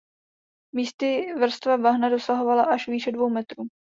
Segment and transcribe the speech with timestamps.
[0.75, 3.69] Místy vrstva bahna dosahovala až výše dvou metrů.